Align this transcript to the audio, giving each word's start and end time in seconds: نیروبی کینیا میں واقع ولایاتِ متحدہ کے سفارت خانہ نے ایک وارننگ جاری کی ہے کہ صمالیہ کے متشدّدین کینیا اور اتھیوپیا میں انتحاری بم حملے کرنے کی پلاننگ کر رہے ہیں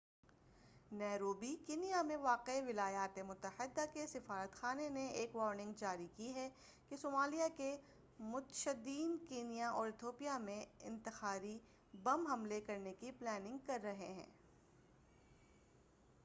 نیروبی 0.91 1.55
کینیا 1.65 2.01
میں 2.01 2.15
واقع 2.17 2.51
ولایاتِ 2.67 3.21
متحدہ 3.21 3.85
کے 3.93 4.05
سفارت 4.07 4.55
خانہ 4.55 4.87
نے 4.93 5.05
ایک 5.11 5.35
وارننگ 5.35 5.73
جاری 5.77 6.07
کی 6.15 6.33
ہے 6.35 6.47
کہ 6.89 6.97
صمالیہ 6.97 7.47
کے 7.57 7.69
متشدّدین 8.19 9.17
کینیا 9.29 9.69
اور 9.69 9.87
اتھیوپیا 9.87 10.37
میں 10.39 10.63
انتحاری 10.83 11.57
بم 11.93 12.27
حملے 12.27 12.61
کرنے 12.61 12.93
کی 12.99 13.11
پلاننگ 13.19 13.57
کر 13.65 13.79
رہے 13.83 14.13
ہیں 14.13 14.29